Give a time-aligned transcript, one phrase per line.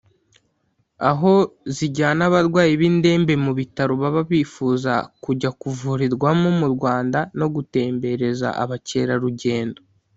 [1.09, 1.33] aho
[1.75, 4.93] zijyana abarwayi b’indembe mu bitaro baba bifuza
[5.23, 9.79] kujya kuvurirwamo mu Rwanda no gutembereza abakerarugendo